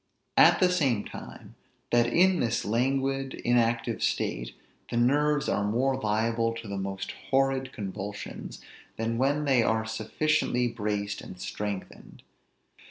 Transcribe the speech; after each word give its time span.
At 0.35 0.59
the 0.59 0.71
same 0.71 1.03
time, 1.05 1.53
that 1.91 2.07
in 2.07 2.39
this 2.39 2.65
languid 2.65 3.35
in 3.35 3.55
active 3.55 4.01
state, 4.01 4.55
the 4.89 4.97
nerves 4.97 5.47
are 5.47 5.63
more 5.63 5.95
liable 5.95 6.55
to 6.55 6.67
the 6.67 6.79
most 6.79 7.11
horrid 7.29 7.71
convulsions, 7.71 8.61
than 8.97 9.19
when 9.19 9.45
they 9.45 9.61
are 9.61 9.85
sufficiently 9.85 10.67
braced 10.67 11.21
and 11.21 11.39
strengthened. 11.39 12.23